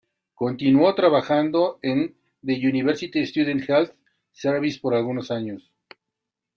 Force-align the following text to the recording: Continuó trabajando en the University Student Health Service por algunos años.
Continuó 0.33 0.95
trabajando 0.95 1.77
en 1.83 2.15
the 2.43 2.53
University 2.55 3.21
Student 3.23 3.69
Health 3.69 3.91
Service 4.31 4.79
por 4.81 4.95
algunos 4.95 5.29
años. 5.29 5.71